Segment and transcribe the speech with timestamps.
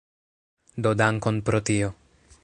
[0.85, 1.91] Do dankon pro tio